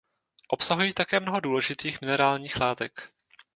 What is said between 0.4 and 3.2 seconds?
Obsahují také mnoho důležitých minerálních látek.